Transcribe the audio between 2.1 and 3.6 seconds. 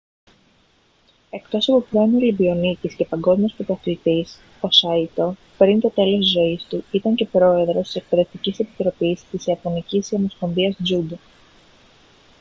ολυμπιονίκης και παγκόσμιος